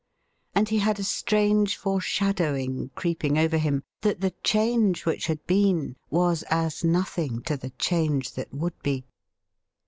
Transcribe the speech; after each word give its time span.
And 0.55 0.67
he 0.69 0.79
had 0.79 0.99
a 0.99 1.03
strange 1.03 1.77
fore 1.77 2.01
shadowing 2.01 2.89
creeping 2.95 3.37
over 3.37 3.57
him 3.59 3.83
that 4.01 4.19
the 4.19 4.31
change 4.43 5.05
which 5.05 5.27
had 5.27 5.45
been 5.45 5.95
was 6.09 6.41
as 6.49 6.83
nothing 6.83 7.43
to 7.43 7.55
the 7.55 7.69
change 7.69 8.33
that 8.33 8.51
would 8.51 8.81
be. 8.81 9.05